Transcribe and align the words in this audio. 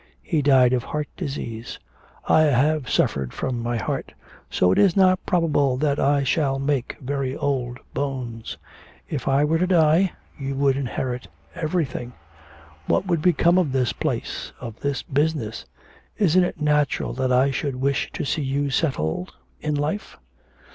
He 0.23 0.41
died 0.41 0.73
of 0.73 0.83
heart 0.85 1.07
disease; 1.15 1.77
I 2.27 2.41
have 2.45 2.89
suffered 2.89 3.33
from 3.33 3.61
my 3.61 3.77
heart, 3.77 4.13
so 4.49 4.71
it 4.71 4.79
is 4.79 4.95
not 4.95 5.23
probable 5.27 5.77
that 5.77 5.99
I 5.99 6.23
shall 6.23 6.57
make 6.57 6.97
very 6.99 7.35
old 7.37 7.77
bones. 7.93 8.57
If 9.07 9.27
I 9.27 9.45
were 9.45 9.59
to 9.59 9.67
die, 9.67 10.13
you 10.39 10.55
would 10.55 10.75
inherit 10.75 11.27
everything. 11.53 12.13
What 12.87 13.05
would 13.05 13.21
become 13.21 13.59
of 13.59 13.71
this 13.73 13.93
place 13.93 14.51
of 14.59 14.79
this 14.79 15.03
business? 15.03 15.65
Isn't 16.17 16.45
it 16.45 16.59
natural 16.59 17.13
that 17.13 17.31
I 17.31 17.51
should 17.51 17.75
wish 17.75 18.11
to 18.13 18.25
see 18.25 18.41
you 18.41 18.71
settled 18.71 19.35
in 19.61 19.75
life?' 19.75 20.17